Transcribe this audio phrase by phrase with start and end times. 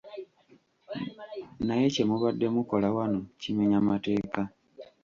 [1.65, 4.41] Naye kye mubadde mukola wano kimenya mateeka.